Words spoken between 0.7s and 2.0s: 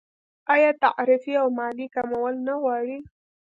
تعرفې او مالیې